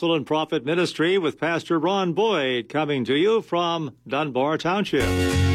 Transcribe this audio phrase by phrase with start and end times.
[0.00, 5.49] Apostle and Prophet Ministry with Pastor Ron Boyd coming to you from Dunbar Township.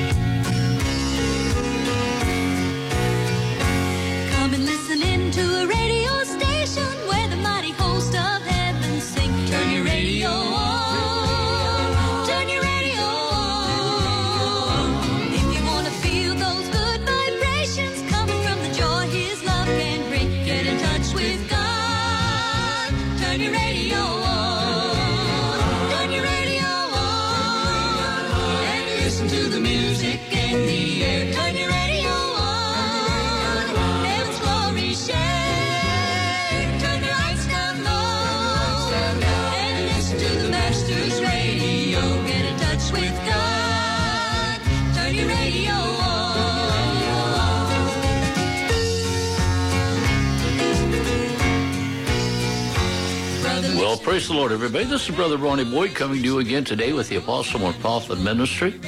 [54.15, 54.85] Praise the Lord, everybody.
[54.85, 58.17] This is Brother Ronnie Boyd coming to you again today with the Apostle and Prophet
[58.17, 58.79] Ministry.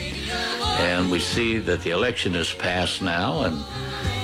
[0.80, 3.58] And we see that the election is passed now, and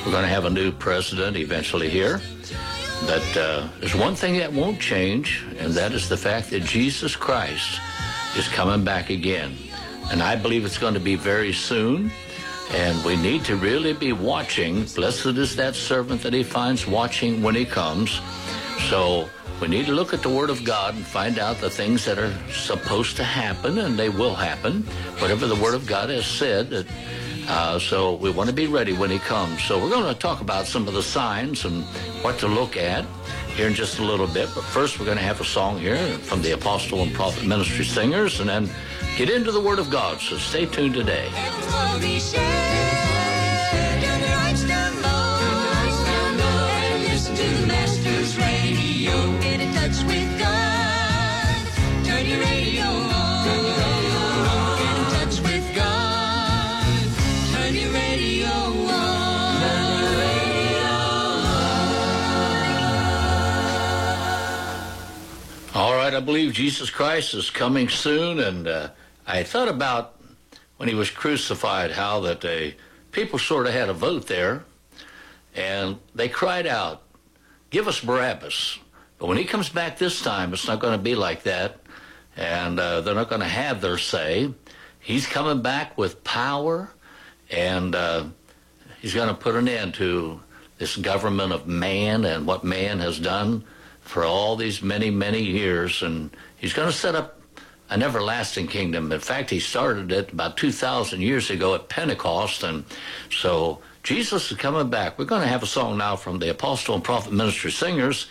[0.06, 2.22] we're going to have a new president eventually here.
[3.02, 7.18] But uh, there's one thing that won't change, and that is the fact that Jesus
[7.18, 7.82] Christ
[8.38, 9.58] is coming back again.
[10.10, 12.14] And I believe it's going to be very soon.
[12.72, 14.86] And we need to really be watching.
[14.86, 18.22] Blessed is that servant that he finds watching when he comes.
[18.90, 19.28] So
[19.64, 22.20] we need to look at the Word of God and find out the things that
[22.20, 24.82] are supposed to happen, and they will happen.
[25.20, 26.86] Whatever the Word of God has said.
[27.48, 29.64] Uh, so we want to be ready when He comes.
[29.64, 31.86] So we're going to talk about some of the signs and
[32.26, 33.06] what to look at
[33.56, 34.50] here in just a little bit.
[34.54, 37.86] But first, we're going to have a song here from the Apostle and Prophet Ministry
[37.86, 38.70] Singers, and then
[39.16, 40.20] get into the Word of God.
[40.20, 41.30] So stay tuned today.
[66.14, 68.90] I believe Jesus Christ is coming soon, and uh,
[69.26, 70.20] I thought about
[70.78, 72.76] when he was crucified how that they
[73.12, 74.64] people sort of had a vote there,
[75.56, 77.04] and they cried out,
[77.70, 78.80] "Give us Barabbas!"
[79.18, 81.78] But when he comes back this time, it's not going to be like that,
[82.36, 84.54] and uh, they're not going to have their say.
[85.00, 86.92] He's coming back with power,
[87.50, 88.26] and uh,
[89.02, 90.42] he's going to put an end to
[90.78, 93.64] this government of man and what man has done
[94.04, 96.02] for all these many, many years.
[96.02, 97.40] And he's going to set up
[97.90, 99.12] an everlasting kingdom.
[99.12, 102.64] In fact, he started it about 2,000 years ago at Pentecost.
[102.64, 102.86] And
[103.30, 105.18] so Jesus is coming back.
[105.20, 108.28] We're going to have a song now from the Apostle and Prophet Ministry Singers.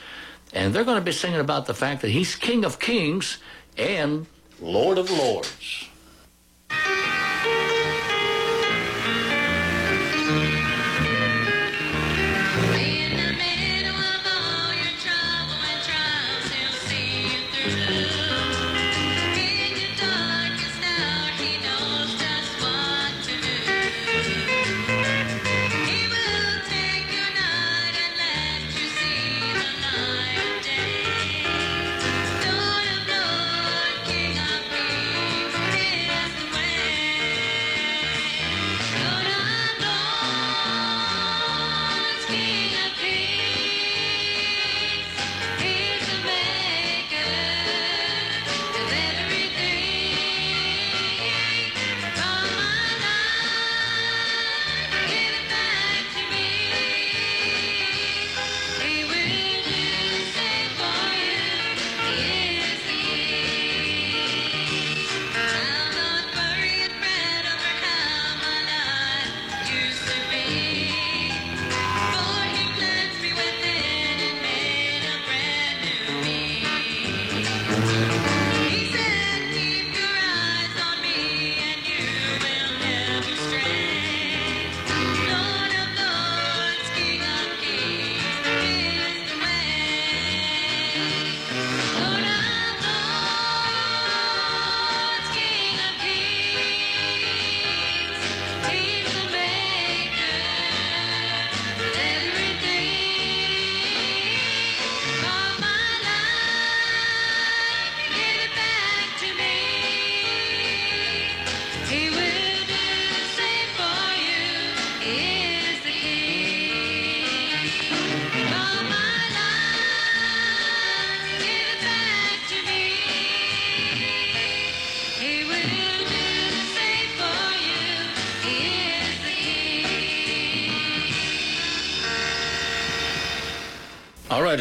[0.52, 3.38] And they're going to be singing about the fact that he's King of Kings
[3.78, 4.26] and
[4.60, 5.88] Lord of Lords.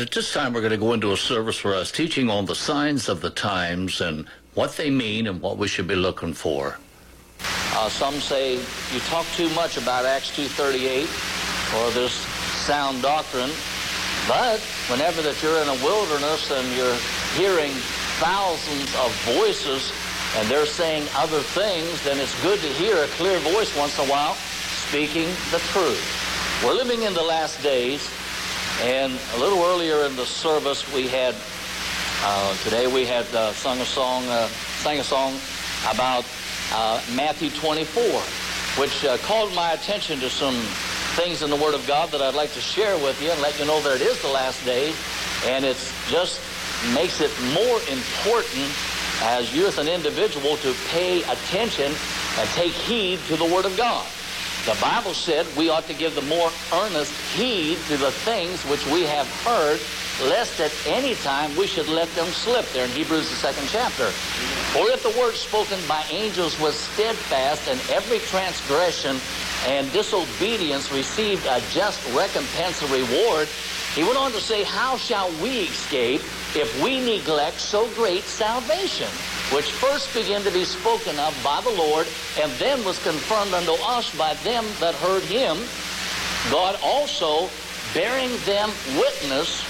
[0.02, 2.56] At this time we're going to go into a service for us teaching on the
[2.56, 4.26] signs of the times and
[4.56, 6.78] what they mean and what we should be looking for.
[7.74, 11.06] Uh, some say you talk too much about Acts 2.38
[11.78, 12.14] or this
[12.66, 13.52] sound doctrine,
[14.28, 14.60] but
[14.90, 16.98] whenever that you're in a wilderness and you're
[17.38, 17.72] hearing
[18.20, 19.94] thousands of voices
[20.38, 24.08] and they're saying other things, then it's good to hear a clear voice once in
[24.08, 24.36] a while
[24.90, 26.02] speaking the truth.
[26.64, 28.10] We're living in the last days,
[28.82, 31.36] and a little earlier in the service we had,
[32.24, 35.38] uh, today we had uh, sung a song, uh, sang a song
[35.88, 36.26] about
[36.74, 38.04] uh, Matthew 24,
[38.82, 40.56] which uh, called my attention to some
[41.16, 43.60] things in the Word of God that I'd like to share with you and let
[43.60, 45.00] you know that it is the last days,
[45.46, 46.42] and it just
[46.96, 48.68] makes it more important
[49.22, 51.92] as you as an individual to pay attention
[52.40, 54.08] and take heed to the Word of God.
[54.66, 58.86] The Bible said we ought to give the more earnest heed to the things which
[58.86, 59.80] we have heard,
[60.22, 62.68] lest at any time we should let them slip.
[62.68, 64.06] There in Hebrews, the second chapter.
[64.74, 69.18] For if the word spoken by angels was steadfast, and every transgression
[69.66, 73.48] and disobedience received a just recompense and reward,
[73.96, 76.22] he went on to say, How shall we escape
[76.54, 79.10] if we neglect so great salvation,
[79.52, 82.08] which first began to be spoken of by the Lord,
[82.40, 85.58] and then was confirmed unto us by them that heard him,
[86.50, 87.50] God also
[87.94, 89.64] bearing them witness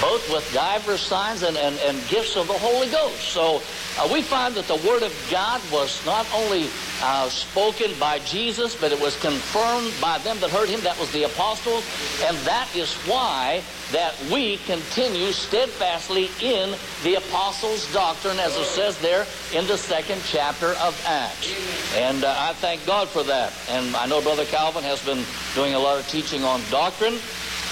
[0.00, 3.20] both with divers signs and, and, and gifts of the Holy Ghost.
[3.20, 3.62] So
[3.98, 6.68] uh, we find that the Word of God was not only
[7.02, 10.80] uh, spoken by Jesus, but it was confirmed by them that heard him.
[10.80, 11.84] That was the apostles.
[12.24, 13.62] And that is why
[13.92, 20.20] that we continue steadfastly in the apostles' doctrine, as it says there in the second
[20.26, 21.54] chapter of Acts.
[21.94, 23.52] And uh, I thank God for that.
[23.70, 27.14] And I know Brother Calvin has been doing a lot of teaching on doctrine.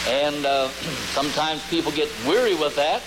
[0.09, 0.69] And uh,
[1.15, 3.03] sometimes people get weary with that,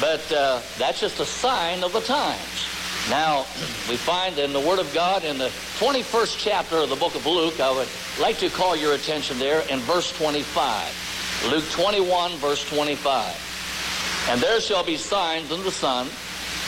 [0.00, 2.68] but uh, that's just a sign of the times.
[3.08, 3.40] Now,
[3.88, 7.26] we find in the Word of God in the 21st chapter of the book of
[7.26, 7.88] Luke, I would
[8.20, 11.48] like to call your attention there in verse 25.
[11.50, 14.26] Luke 21, verse 25.
[14.28, 16.06] And there shall be signs in the sun,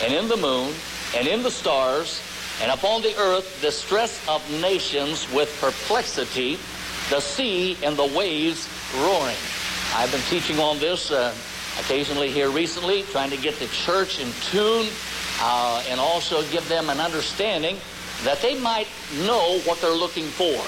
[0.03, 0.75] and in the moon,
[1.15, 2.21] and in the stars,
[2.61, 6.59] and upon the earth distress of nations with perplexity,
[7.11, 9.37] the sea and the waves roaring.
[9.95, 11.33] I've been teaching on this uh,
[11.79, 14.89] occasionally here recently, trying to get the church in tune
[15.41, 17.77] uh, and also give them an understanding
[18.25, 18.89] that they might
[19.25, 20.59] know what they're looking for.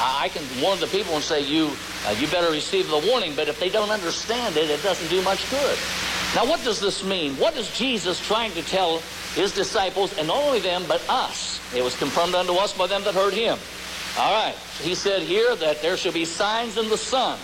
[0.00, 1.70] I can warn the people and say, you,
[2.06, 5.22] uh, you better receive the warning, but if they don't understand it, it doesn't do
[5.22, 5.78] much good.
[6.34, 7.34] Now, what does this mean?
[7.34, 8.98] What is Jesus trying to tell
[9.34, 11.60] his disciples, and not only them, but us?
[11.72, 13.58] It was confirmed unto us by them that heard him.
[14.18, 14.56] All right.
[14.80, 17.38] He said here that there shall be signs in the sun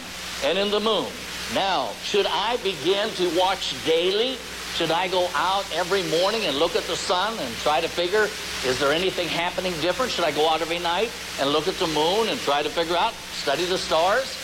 [0.45, 1.07] and in the moon.
[1.55, 4.37] Now, should I begin to watch daily?
[4.75, 8.29] Should I go out every morning and look at the sun and try to figure,
[8.67, 10.13] is there anything happening different?
[10.13, 11.11] Should I go out every night
[11.41, 14.37] and look at the moon and try to figure out, study the stars?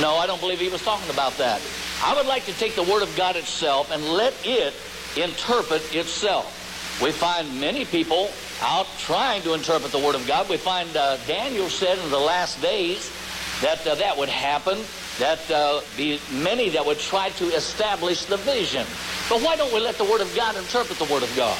[0.00, 1.60] No, I don't believe he was talking about that.
[2.02, 4.74] I would like to take the Word of God itself and let it
[5.16, 6.58] interpret itself.
[7.02, 8.30] We find many people
[8.62, 10.48] out trying to interpret the Word of God.
[10.48, 13.12] We find uh, Daniel said in the last days
[13.60, 14.78] that uh, that would happen
[15.18, 18.86] that uh, be many that would try to establish the vision.
[19.28, 21.58] But why don't we let the Word of God interpret the Word of God?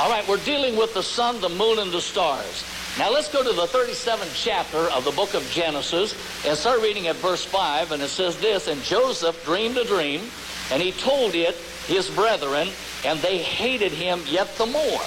[0.00, 2.64] All right, we're dealing with the sun, the moon, and the stars.
[2.98, 6.14] Now let's go to the 37th chapter of the book of Genesis
[6.46, 7.92] and start reading at verse 5.
[7.92, 10.22] And it says this, And Joseph dreamed a dream,
[10.70, 11.54] and he told it
[11.86, 12.68] his brethren,
[13.04, 15.02] and they hated him yet the more.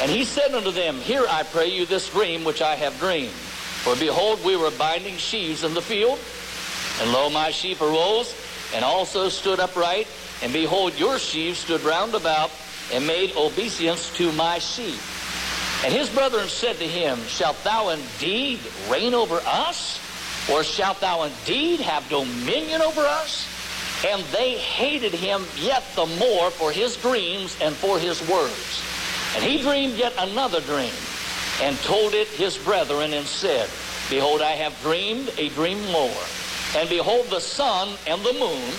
[0.00, 3.30] And he said unto them, Hear, I pray you, this dream which I have dreamed.
[3.30, 6.18] For behold, we were binding sheaves in the field,
[7.02, 8.32] and lo, my sheep arose,
[8.74, 10.06] and also stood upright,
[10.40, 12.50] and behold, your sheep stood round about,
[12.92, 15.00] and made obeisance to my sheep.
[15.84, 19.98] And his brethren said to him, Shalt thou indeed reign over us?
[20.50, 23.48] Or shalt thou indeed have dominion over us?
[24.06, 28.82] And they hated him yet the more for his dreams and for his words.
[29.34, 30.92] And he dreamed yet another dream,
[31.60, 33.68] and told it his brethren, and said,
[34.08, 36.22] Behold, I have dreamed a dream more.
[36.76, 38.72] And behold, the sun and the moon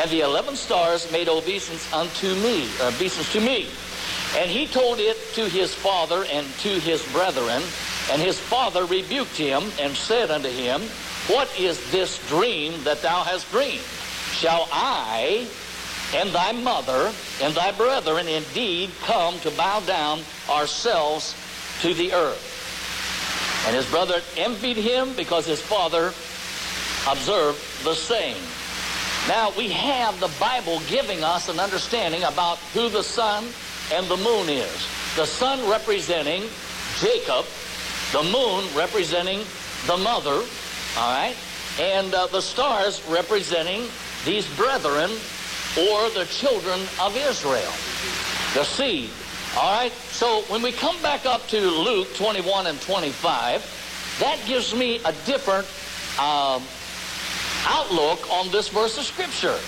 [0.00, 3.68] and the eleven stars made obeisance unto me, uh, obeisance to me.
[4.36, 7.62] And he told it to his father and to his brethren.
[8.10, 10.82] And his father rebuked him and said unto him,
[11.28, 13.84] What is this dream that thou hast dreamed?
[14.32, 15.46] Shall I
[16.14, 17.12] and thy mother
[17.42, 21.34] and thy brethren indeed come to bow down ourselves
[21.80, 22.52] to the earth?
[23.66, 26.12] And his brother envied him because his father
[27.08, 28.36] observed the same.
[29.28, 33.44] Now, we have the Bible giving us an understanding about who the sun
[33.92, 34.88] and the moon is.
[35.16, 36.44] The sun representing
[37.00, 37.44] Jacob,
[38.12, 39.40] the moon representing
[39.86, 40.44] the mother,
[40.96, 41.36] all right,
[41.80, 43.88] and uh, the stars representing
[44.24, 45.10] these brethren
[45.78, 47.72] or the children of Israel,
[48.54, 49.10] the seed.
[49.58, 54.74] All right, so when we come back up to Luke 21 and 25, that gives
[54.74, 55.66] me a different
[56.18, 56.62] um,
[57.66, 59.58] outlook on this verse of Scripture.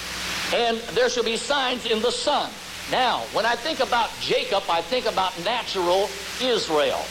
[0.54, 2.50] And there shall be signs in the sun.
[2.90, 6.08] Now, when I think about Jacob, I think about natural
[6.40, 7.04] Israel.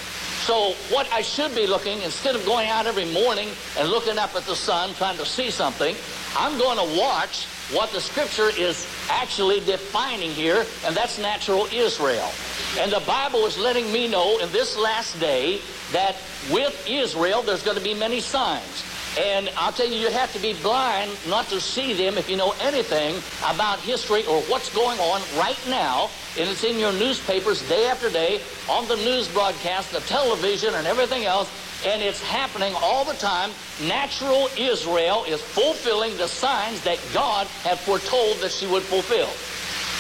[0.48, 4.34] So what I should be looking, instead of going out every morning and looking up
[4.36, 5.96] at the sun trying to see something,
[6.38, 12.32] I'm going to watch what the scripture is actually defining here, and that's natural Israel.
[12.80, 15.60] And the Bible is letting me know in this last day
[15.92, 16.16] that
[16.50, 18.84] with Israel there's going to be many signs.
[19.18, 22.38] And I'll tell you, you have to be blind not to see them if you
[22.38, 23.16] know anything
[23.50, 26.10] about history or what's going on right now.
[26.38, 30.86] And it's in your newspapers day after day, on the news broadcast, the television, and
[30.86, 31.50] everything else.
[31.84, 33.50] And it's happening all the time.
[33.88, 39.30] Natural Israel is fulfilling the signs that God had foretold that she would fulfill.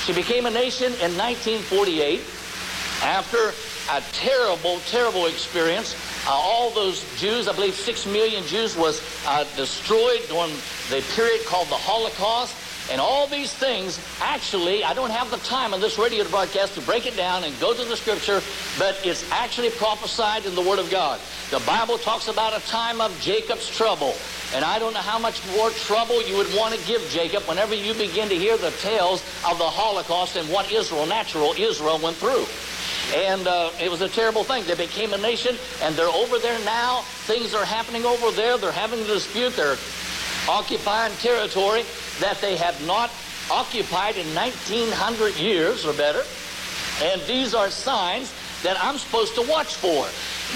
[0.06, 2.22] She became a nation in 1948
[3.02, 3.52] after
[3.92, 5.96] a terrible, terrible experience.
[6.28, 10.52] Uh, all those Jews, I believe six million Jews, was uh, destroyed during
[10.90, 12.54] the period called the Holocaust.
[12.92, 16.82] And all these things, actually, I don't have the time on this radio broadcast to
[16.82, 18.42] break it down and go to the scripture,
[18.78, 21.20] but it's actually prophesied in the Word of God.
[21.50, 24.14] The Bible talks about a time of Jacob's trouble.
[24.54, 27.76] And I don't know how much more trouble you would want to give Jacob whenever
[27.76, 32.16] you begin to hear the tales of the Holocaust and what Israel, natural Israel, went
[32.18, 32.46] through.
[33.16, 34.66] And uh, it was a terrible thing.
[34.66, 37.02] They became a nation, and they're over there now.
[37.26, 38.58] Things are happening over there.
[38.58, 39.56] They're having a dispute.
[39.56, 39.78] They're
[40.50, 41.84] occupying territory
[42.20, 43.12] that they have not
[43.52, 46.24] occupied in 1900 years or better.
[47.02, 48.34] And these are signs
[48.64, 50.08] that I'm supposed to watch for.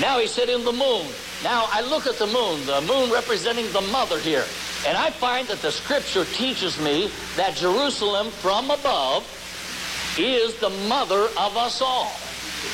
[0.01, 1.05] Now he said in the moon.
[1.43, 4.45] Now I look at the moon, the moon representing the mother here.
[4.87, 9.23] And I find that the scripture teaches me that Jerusalem from above
[10.17, 12.11] is the mother of us all.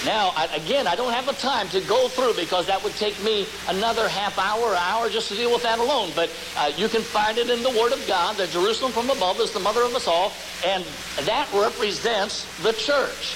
[0.05, 3.21] Now, I, again, I don't have the time to go through because that would take
[3.23, 6.11] me another half hour, hour just to deal with that alone.
[6.15, 9.39] But uh, you can find it in the Word of God that Jerusalem from above
[9.39, 10.33] is the mother of us all,
[10.65, 10.83] and
[11.21, 13.35] that represents the church.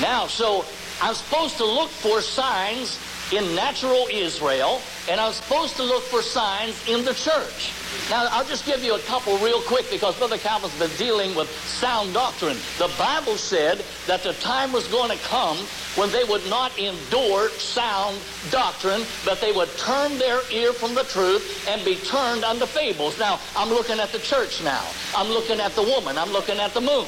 [0.00, 0.64] Now, so
[1.00, 2.98] I'm supposed to look for signs
[3.32, 7.72] in natural Israel, and I'm supposed to look for signs in the church.
[8.10, 11.48] Now, I'll just give you a couple real quick because Brother Calvin's been dealing with
[11.50, 12.56] sound doctrine.
[12.78, 15.56] The Bible said that the time was going to come
[15.96, 18.18] when they would not endure sound
[18.50, 23.18] doctrine, but they would turn their ear from the truth and be turned unto fables.
[23.18, 24.84] Now, I'm looking at the church now.
[25.16, 26.18] I'm looking at the woman.
[26.18, 27.06] I'm looking at the moon.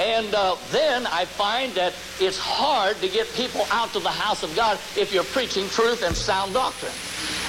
[0.00, 4.42] And uh, then I find that it's hard to get people out to the house
[4.42, 6.92] of God if you're preaching truth and sound doctrine.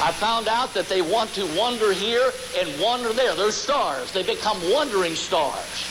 [0.01, 3.35] I found out that they want to wander here and wander there.
[3.35, 4.11] They're stars.
[4.11, 5.89] They become wandering stars.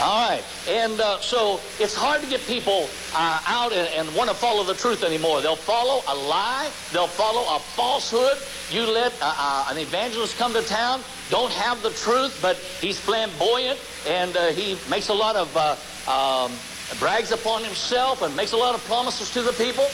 [0.00, 0.42] All right.
[0.68, 4.64] And uh, so it's hard to get people uh, out and, and want to follow
[4.64, 5.40] the truth anymore.
[5.40, 6.70] They'll follow a lie.
[6.92, 8.38] They'll follow a falsehood.
[8.70, 12.98] You let uh, uh, an evangelist come to town, don't have the truth, but he's
[12.98, 15.76] flamboyant and uh, he makes a lot of, uh,
[16.10, 16.50] um,
[16.98, 19.86] brags upon himself and makes a lot of promises to the people.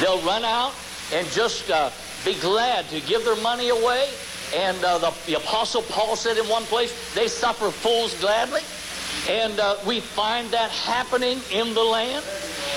[0.00, 0.74] They'll run out
[1.12, 1.70] and just
[2.24, 4.08] be glad to give their money away.
[4.54, 8.62] And uh, the, the Apostle Paul said in one place, they suffer fools gladly.
[9.28, 12.24] And uh, we find that happening in the land.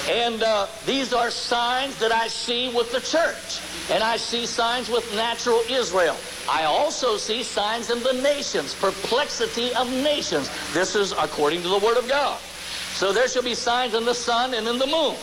[0.10, 3.62] And uh, these are signs that I see with the church.
[3.92, 6.18] And I see signs with natural Israel.
[6.50, 10.50] I also see signs in the nations, perplexity of nations.
[10.74, 12.40] This is according to the Word of God.
[12.40, 15.16] So there shall be signs in the sun and in the moon.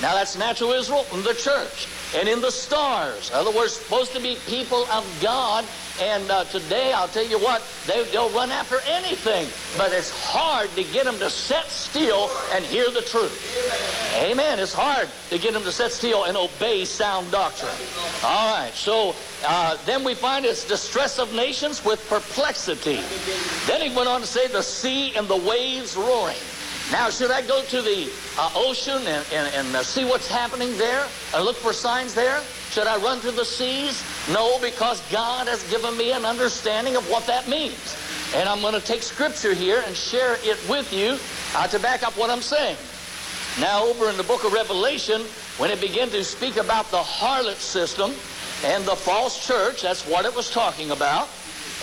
[0.00, 3.30] Now that's natural Israel and the church and in the stars.
[3.30, 5.64] In other words, supposed to be people of God.
[6.00, 9.46] And uh, today, I'll tell you what, they, they'll run after anything.
[9.76, 13.36] But it's hard to get them to set still and hear the truth.
[14.16, 14.58] Amen.
[14.58, 17.72] It's hard to get them to set still and obey sound doctrine.
[18.24, 18.72] All right.
[18.72, 19.14] So
[19.46, 23.00] uh, then we find it's distress of nations with perplexity.
[23.66, 26.36] Then he went on to say the sea and the waves roaring.
[26.92, 30.76] Now, should I go to the uh, ocean and, and, and uh, see what's happening
[30.76, 32.38] there and look for signs there?
[32.68, 34.04] Should I run to the seas?
[34.30, 37.96] No, because God has given me an understanding of what that means.
[38.34, 41.16] And I'm going to take scripture here and share it with you
[41.56, 42.76] uh, to back up what I'm saying.
[43.58, 45.22] Now, over in the book of Revelation,
[45.56, 48.10] when it began to speak about the harlot system
[48.64, 51.30] and the false church, that's what it was talking about.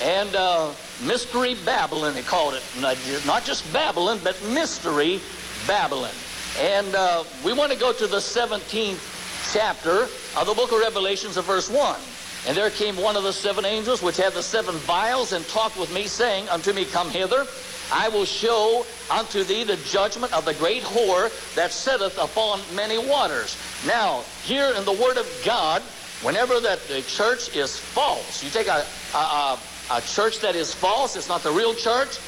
[0.03, 0.69] And uh,
[1.03, 2.63] Mystery Babylon, they called it.
[2.79, 5.19] Not- just Babylon, but Mystery
[5.67, 6.11] Babylon.
[6.59, 10.03] And uh, we want to go to the 17th chapter
[10.37, 11.99] of the book of Revelations of verse 1.
[12.47, 15.77] And there came one of the seven angels which had the seven vials and talked
[15.77, 17.45] with me, saying unto me, Come hither.
[17.91, 22.97] I will show unto thee the judgment of the great whore that sitteth upon many
[22.97, 23.57] waters.
[23.85, 25.81] Now, here in the Word of God,
[26.21, 29.57] whenever that the church is false, you take a, a,
[29.91, 32.19] a church that is false, it's not the real church,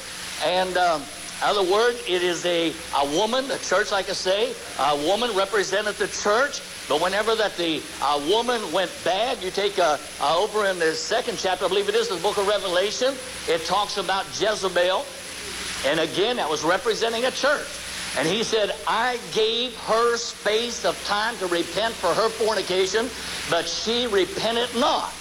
[0.43, 1.01] and um,
[1.43, 5.95] other word, it is a, a woman, a church, like I say, a woman represented
[5.95, 6.61] the church.
[6.87, 10.93] But whenever that the uh, woman went bad, you take uh, uh, over in the
[10.93, 13.15] second chapter, I believe it is, the book of Revelation,
[13.47, 15.03] it talks about Jezebel.
[15.85, 17.67] And again, that was representing a church.
[18.17, 23.09] And he said, I gave her space of time to repent for her fornication,
[23.49, 25.11] but she repented not.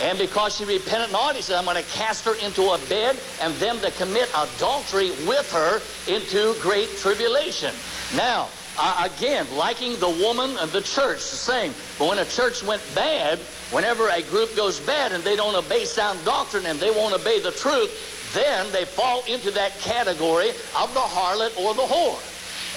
[0.00, 3.18] And because she repented not, he said, I'm going to cast her into a bed
[3.42, 5.80] and them that commit adultery with her
[6.12, 7.74] into great tribulation.
[8.14, 11.74] Now, uh, again, liking the woman and the church, the same.
[11.98, 13.40] But when a church went bad,
[13.72, 17.40] whenever a group goes bad and they don't obey sound doctrine and they won't obey
[17.40, 17.90] the truth,
[18.34, 22.22] then they fall into that category of the harlot or the whore.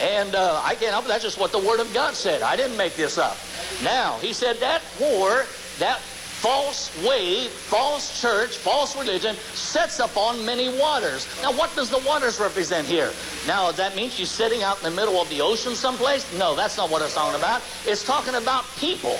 [0.01, 1.09] And uh, I can't help it.
[1.09, 2.41] That's just what the Word of God said.
[2.41, 3.37] I didn't make this up.
[3.83, 5.45] Now, he said that whore,
[5.77, 6.01] that
[6.41, 11.27] false way, false church, false religion sets up on many waters.
[11.43, 13.11] Now, what does the waters represent here?
[13.45, 16.25] Now, that means she's sitting out in the middle of the ocean someplace?
[16.39, 17.61] No, that's not what it's talking about.
[17.85, 19.19] It's talking about people.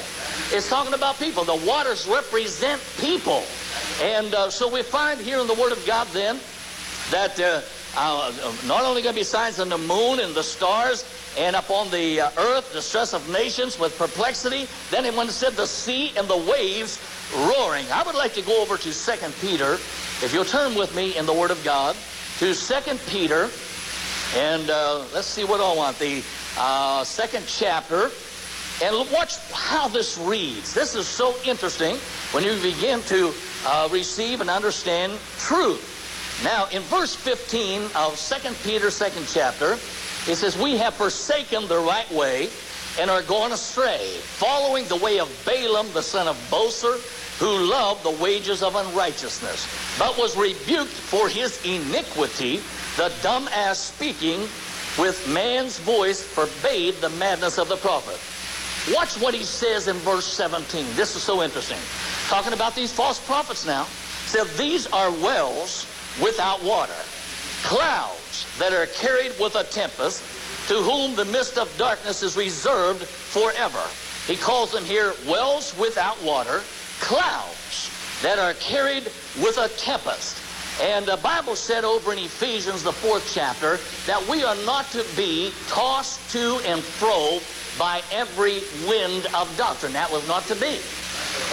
[0.50, 1.44] It's talking about people.
[1.44, 3.44] The waters represent people.
[4.02, 6.40] And uh, so we find here in the Word of God then
[7.12, 7.62] that uh,
[7.96, 8.32] uh,
[8.66, 11.06] not only going to be signs on the moon and the stars
[11.38, 14.68] and upon the uh, earth, distress of nations with perplexity.
[14.90, 17.00] Then it when it said the sea and the waves
[17.34, 17.86] roaring.
[17.92, 19.74] I would like to go over to 2 Peter,
[20.24, 21.96] if you'll turn with me in the Word of God,
[22.40, 23.50] to 2 Peter,
[24.36, 26.00] and uh, let's see what I want.
[26.00, 26.24] The
[26.58, 28.12] uh, second chapter,
[28.84, 30.74] and watch how this reads.
[30.74, 31.98] This is so interesting
[32.32, 33.34] when you begin to
[33.66, 36.42] uh, receive and understand truth.
[36.44, 39.74] Now, in verse 15 of 2 Peter, second chapter,
[40.28, 42.50] it says, We have forsaken the right way
[43.00, 47.00] and are going astray, following the way of Balaam, the son of Bosor,
[47.40, 52.62] who loved the wages of unrighteousness, but was rebuked for his iniquity.
[52.98, 54.42] The dumb ass speaking
[55.00, 58.20] with man's voice forbade the madness of the prophet.
[58.94, 60.86] Watch what he says in verse 17.
[60.96, 61.78] This is so interesting.
[62.28, 63.86] Talking about these false prophets now.
[64.26, 65.86] Said, These are wells
[66.22, 66.96] without water,
[67.64, 70.24] clouds that are carried with a tempest,
[70.68, 73.84] to whom the mist of darkness is reserved forever.
[74.28, 76.62] He calls them here wells without water,
[77.00, 77.90] clouds
[78.22, 79.06] that are carried
[79.42, 80.38] with a tempest.
[80.82, 85.06] And the Bible said over in Ephesians, the fourth chapter, that we are not to
[85.18, 87.40] be tossed to and fro
[87.78, 89.94] by every wind of doctrine.
[89.94, 90.80] That was not to be.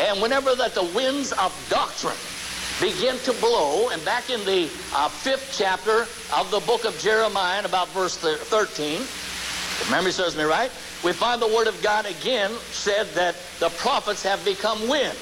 [0.01, 2.16] And whenever that the winds of doctrine
[2.81, 4.64] begin to blow, and back in the
[4.95, 10.45] uh, fifth chapter of the book of Jeremiah, about verse 13, if memory serves me
[10.45, 10.71] right,
[11.05, 15.17] we find the word of God again said that the prophets have become wind.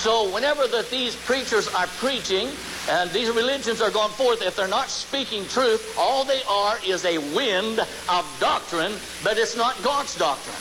[0.00, 2.48] So whenever that these preachers are preaching
[2.88, 7.04] and these religions are going forth, if they're not speaking truth, all they are is
[7.04, 10.56] a wind of doctrine, but it's not God's doctrine.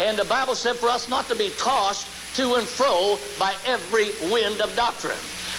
[0.00, 4.10] And the Bible said for us not to be tossed to and fro by every
[4.30, 5.16] wind of doctrine.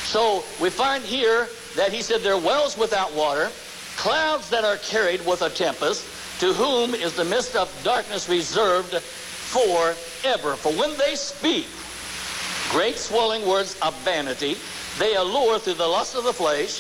[0.08, 3.50] So we find here that he said they're wells without water,
[3.98, 8.94] clouds that are carried with a tempest, to whom is the mist of darkness reserved
[9.02, 10.56] forever.
[10.56, 11.68] For when they speak,
[12.72, 14.56] great swelling words of vanity.
[14.98, 16.80] They allure through the lust of the flesh,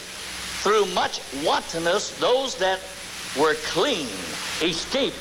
[0.63, 2.80] through much wantonness, those that
[3.38, 4.08] were clean
[4.62, 5.13] escape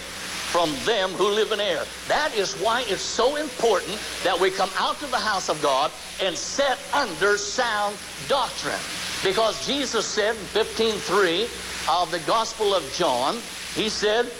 [0.47, 1.85] from them who live in error.
[2.09, 5.91] That is why it's so important that we come out to the house of God
[6.23, 7.97] and set under sound
[8.29, 8.79] doctrine.
[9.25, 13.37] Because Jesus said in 15.3 of the Gospel of John,
[13.75, 14.31] he said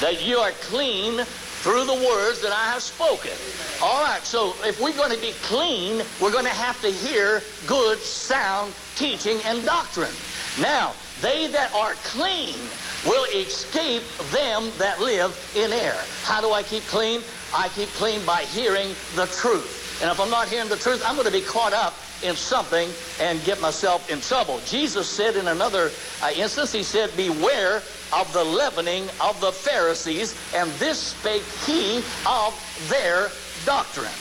[0.00, 1.24] that you are clean
[1.62, 3.32] through the words that I have spoken.
[3.82, 7.42] All right, so if we're going to be clean, we're going to have to hear
[7.66, 10.12] good, sound teaching and doctrine.
[10.58, 12.56] Now, they that are clean
[13.06, 16.04] will escape them that live in error.
[16.22, 17.22] How do I keep clean?
[17.54, 20.00] I keep clean by hearing the truth.
[20.02, 22.88] And if I'm not hearing the truth, I'm going to be caught up in something
[23.20, 24.60] and get myself in trouble.
[24.66, 25.90] Jesus said in another
[26.22, 27.82] uh, instance, he said, beware
[28.12, 32.52] of the leavening of the Pharisees, and this spake he of
[32.88, 33.28] their
[33.64, 34.12] doctrine.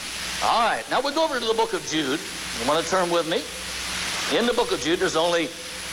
[0.43, 2.19] All right, now we go over to the book of Jude.
[2.61, 3.43] You want to turn with me?
[4.37, 5.49] In the book of Jude, there's only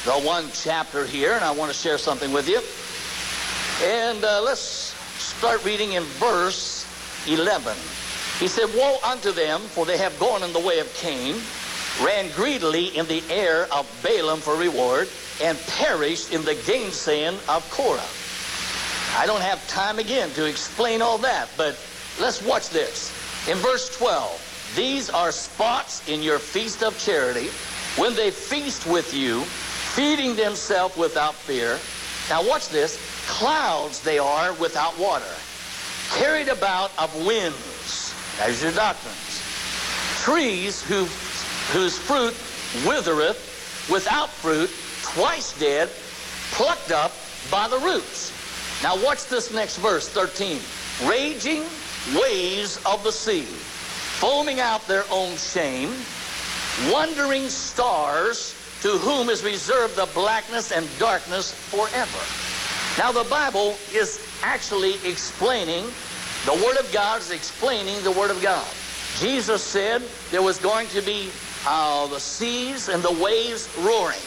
[0.07, 2.61] the one chapter here, and I want to share something with you.
[3.85, 4.61] And uh, let's
[5.19, 6.87] start reading in verse
[7.27, 7.77] 11.
[8.39, 11.35] He said, Woe unto them, for they have gone in the way of Cain,
[12.05, 15.09] ran greedily in the air of Balaam for reward,
[15.43, 18.01] and perished in the gainsaying of Korah.
[19.21, 21.77] I don't have time again to explain all that, but
[22.21, 23.11] let's watch this.
[23.49, 27.49] In verse 12, these are spots in your feast of charity
[27.97, 29.43] when they feast with you,
[29.97, 31.79] feeding themselves without fear.
[32.29, 33.01] Now watch this.
[33.29, 35.25] Clouds they are without water,
[36.11, 38.15] carried about of winds.
[38.39, 39.43] That's your doctrines.
[40.23, 41.07] Trees who,
[41.73, 42.35] whose fruit
[42.87, 44.71] withereth, without fruit,
[45.03, 45.89] twice dead,
[46.53, 47.13] plucked up
[47.51, 48.33] by the roots.
[48.83, 50.61] Now watch this next verse, 13.
[51.09, 51.65] Raging
[52.15, 53.43] waves of the sea,
[54.21, 55.91] foaming out their own shame,
[56.93, 58.55] wandering stars
[58.87, 62.23] to whom is reserved the blackness and darkness forever.
[62.97, 65.83] Now the Bible is actually explaining,
[66.45, 68.65] the Word of God is explaining the Word of God.
[69.19, 71.31] Jesus said there was going to be
[71.67, 74.23] uh, the seas and the waves roaring.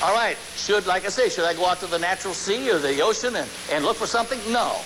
[0.00, 2.78] All right, should, like I say, should I go out to the natural sea or
[2.78, 4.38] the ocean and, and look for something?
[4.52, 4.76] No.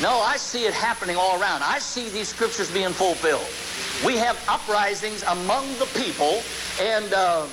[0.00, 1.64] No, I see it happening all around.
[1.64, 3.48] I see these scriptures being fulfilled.
[4.06, 6.42] We have uprisings among the people,
[6.80, 7.46] and uh,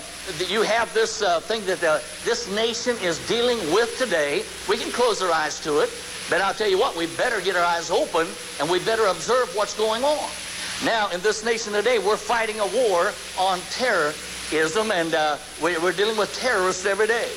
[0.47, 4.43] you have this uh, thing that uh, this nation is dealing with today.
[4.67, 5.89] We can close our eyes to it,
[6.29, 8.27] but I'll tell you what, we better get our eyes open
[8.59, 10.29] and we better observe what's going on.
[10.85, 15.91] Now, in this nation today, we're fighting a war on terrorism, and uh, we- we're
[15.91, 17.29] dealing with terrorists every day.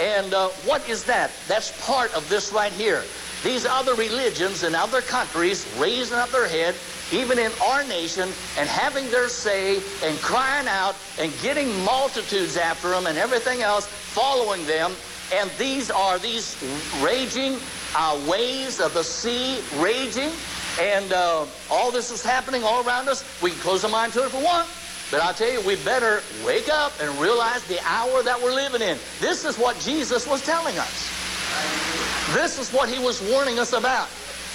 [0.00, 1.30] And uh, what is that?
[1.48, 3.02] That's part of this right here.
[3.46, 6.74] These other religions in other countries raising up their head,
[7.12, 8.28] even in our nation,
[8.58, 13.86] and having their say and crying out and getting multitudes after them and everything else
[13.86, 14.90] following them.
[15.32, 16.60] And these are these
[17.00, 17.58] raging
[17.94, 20.32] uh, waves of the sea raging.
[20.80, 23.22] And uh, all this is happening all around us.
[23.40, 24.68] We can close our mind to it if we want.
[25.12, 28.82] But I'll tell you, we better wake up and realize the hour that we're living
[28.82, 28.98] in.
[29.20, 32.05] This is what Jesus was telling us.
[32.36, 34.08] This is what he was warning us about.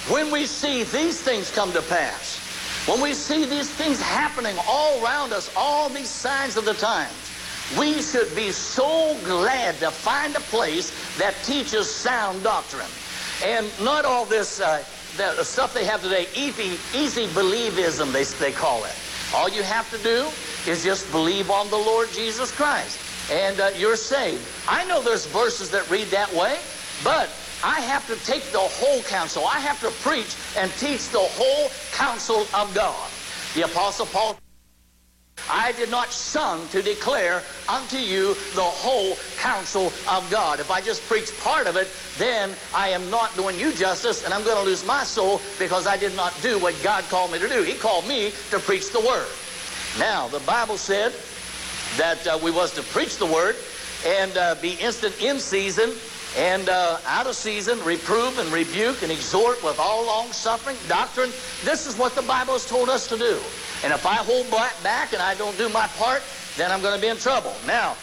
[0.08, 2.38] When we see these things come to pass,
[2.86, 7.12] when we see these things happening all around us, all these signs of the times,
[7.76, 12.86] we should be so glad to find a place that teaches sound doctrine.
[13.42, 14.84] And not all this uh,
[15.16, 18.94] the stuff they have today, easy, easy believism, they, they call it.
[19.34, 20.28] All you have to do
[20.70, 23.00] is just believe on the Lord Jesus Christ,
[23.32, 24.46] and uh, you're saved.
[24.68, 26.60] I know there's verses that read that way,
[27.02, 27.28] but
[27.64, 29.46] I have to take the whole counsel.
[29.46, 33.10] I have to preach and teach the whole counsel of God.
[33.54, 34.36] The Apostle Paul
[35.50, 40.60] I did not shun to declare unto you the whole counsel of God.
[40.60, 44.32] If I just preach part of it, then I am not doing you justice, and
[44.32, 47.38] I'm going to lose my soul because I did not do what God called me
[47.38, 47.62] to do.
[47.62, 49.26] He called me to preach the Word.
[49.98, 51.12] Now, the Bible said
[51.96, 53.56] that uh, we was to preach the Word
[54.06, 55.92] and uh, be instant in season
[56.36, 61.30] and uh, out of season, reprove and rebuke and exhort with all long suffering, doctrine.
[61.64, 63.38] This is what the Bible has told us to do.
[63.84, 64.50] And if I hold
[64.82, 66.22] back and I don't do my part,
[66.56, 67.54] then I'm going to be in trouble.
[67.66, 67.96] Now,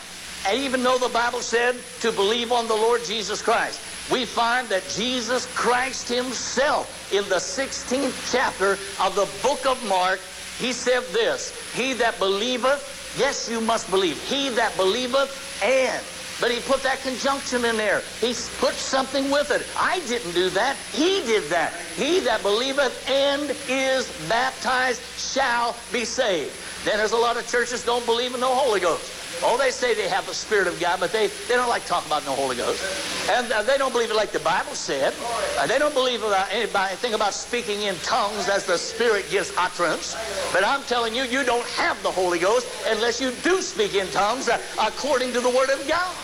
[0.53, 4.87] even though the Bible said to believe on the Lord Jesus Christ, we find that
[4.89, 10.19] Jesus Christ himself in the 16th chapter of the book of Mark,
[10.57, 16.03] he said this, He that believeth, yes, you must believe, he that believeth and
[16.39, 18.01] but he put that conjunction in there.
[18.21, 19.65] He put something with it.
[19.77, 20.77] I didn't do that.
[20.93, 21.73] He did that.
[21.95, 26.55] He that believeth and is baptized shall be saved.
[26.85, 29.18] Then there's a lot of churches don't believe in no Holy Ghost.
[29.41, 32.07] Oh, they say they have the Spirit of God, but they, they don't like talking
[32.07, 32.83] about no Holy Ghost.
[33.29, 35.13] And uh, they don't believe it like the Bible said.
[35.57, 39.53] Uh, they don't believe about anybody, anything about speaking in tongues as the Spirit gives
[39.57, 40.15] utterance.
[40.51, 44.07] But I'm telling you, you don't have the Holy Ghost unless you do speak in
[44.11, 46.15] tongues uh, according to the Word of God.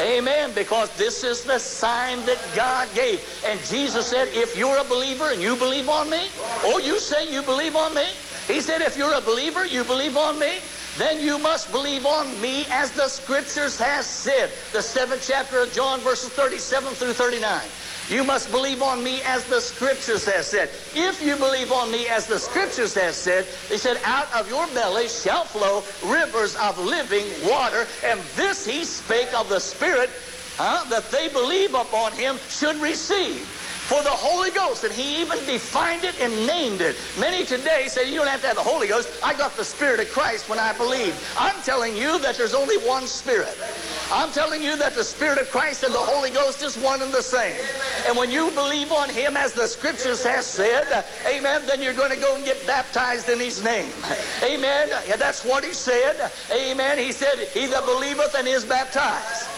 [0.00, 0.52] Amen.
[0.54, 3.22] Because this is the sign that God gave.
[3.44, 6.28] And Jesus said, if you're a believer and you believe on me,
[6.66, 8.06] or you say you believe on me,
[8.46, 10.60] he said, if you're a believer, you believe on me,
[10.98, 14.50] then you must believe on me as the scriptures has said.
[14.72, 17.62] The seventh chapter of John, verses 37 through 39.
[18.08, 20.70] You must believe on me as the scriptures has said.
[20.94, 24.66] If you believe on me as the scriptures has said, they said, out of your
[24.68, 27.86] belly shall flow rivers of living water.
[28.04, 30.10] And this he spake of the Spirit,
[30.56, 33.46] huh, that they believe upon him should receive.
[33.88, 34.84] For the Holy Ghost.
[34.84, 36.94] And he even defined it and named it.
[37.18, 39.08] Many today say you don't have to have the Holy Ghost.
[39.24, 41.16] I got the Spirit of Christ when I believed.
[41.38, 43.56] I'm telling you that there's only one Spirit.
[44.12, 47.12] I'm telling you that the Spirit of Christ and the Holy Ghost is one and
[47.12, 47.56] the same.
[48.06, 52.12] And when you believe on Him, as the Scriptures has said, amen, then you're going
[52.12, 53.90] to go and get baptized in His name.
[54.42, 54.88] Amen.
[55.08, 56.30] Yeah, that's what He said.
[56.52, 56.98] Amen.
[56.98, 59.48] He said, He that believeth and is baptized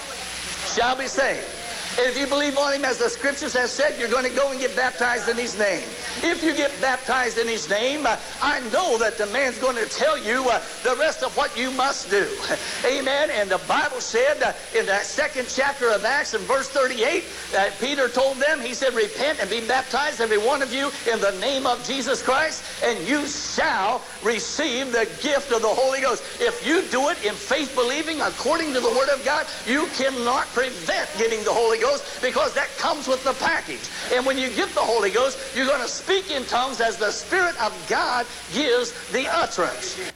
[0.73, 1.60] shall be saved.
[1.99, 4.61] If you believe on him, as the scriptures have said, you're going to go and
[4.61, 5.83] get baptized in his name.
[6.23, 9.87] If you get baptized in his name, uh, I know that the man's going to
[9.87, 12.29] tell you uh, the rest of what you must do.
[12.87, 13.31] Amen.
[13.31, 17.79] And the Bible said uh, in that second chapter of Acts in verse 38, that
[17.81, 21.37] Peter told them, he said, repent and be baptized, every one of you, in the
[21.41, 26.23] name of Jesus Christ, and you shall receive the gift of the Holy Ghost.
[26.41, 30.47] If you do it in faith believing according to the Word of God, you cannot
[30.49, 31.90] prevent getting the Holy Ghost
[32.21, 33.89] because that comes with the package.
[34.13, 37.11] And when you get the Holy Ghost, you're going to speak in tongues as the
[37.11, 40.13] Spirit of God gives the utterance.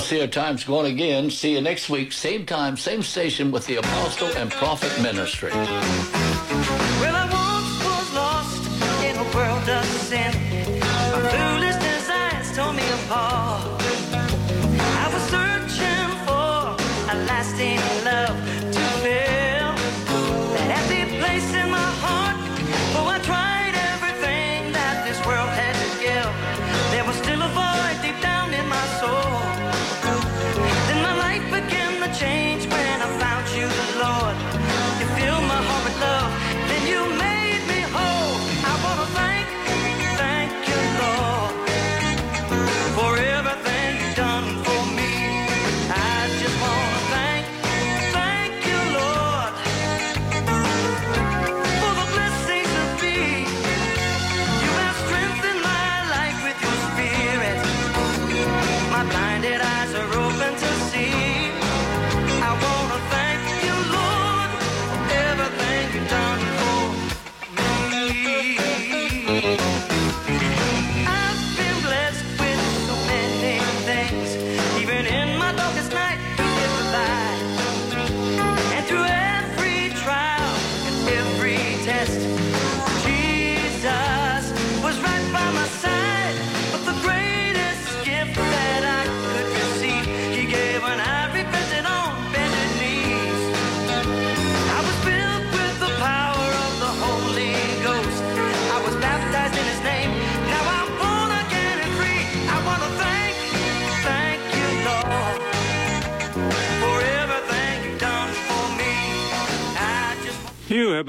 [0.00, 1.30] See our time's going again.
[1.30, 5.50] See you next week, same time, same station with the Apostle and Prophet Ministry.
[5.52, 8.66] Well, I once was lost
[9.04, 10.32] in a world of sin.
[10.80, 13.41] My foolish desires tore me apart.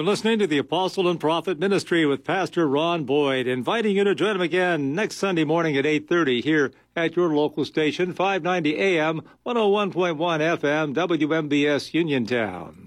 [0.06, 4.36] Listening to the Apostle and Prophet Ministry with Pastor Ron Boyd, inviting you to join
[4.36, 10.18] him again next Sunday morning at 8.30 here at your local station, 590 AM, 101.1
[10.58, 12.83] FM, WMBS Uniontown.